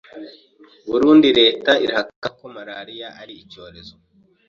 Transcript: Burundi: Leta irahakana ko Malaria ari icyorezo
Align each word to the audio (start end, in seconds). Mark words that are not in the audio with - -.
Burundi: 0.89 1.27
Leta 1.39 1.71
irahakana 1.85 2.27
ko 2.37 2.45
Malaria 2.55 3.07
ari 3.21 3.33
icyorezo 3.43 3.93